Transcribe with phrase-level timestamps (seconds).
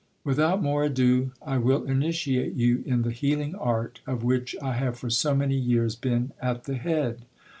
[0.23, 4.97] Without more ado, I will initiate you in the healing art, of which I have
[4.97, 7.21] for so many years been at the head.